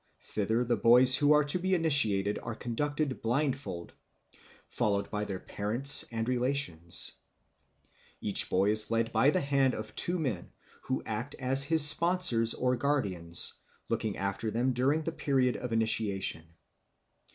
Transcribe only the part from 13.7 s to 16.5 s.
looking after him during the period of initiation.